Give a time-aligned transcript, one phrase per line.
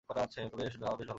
[0.09, 0.49] ভালো,
[0.55, 1.03] বেশ ভালো!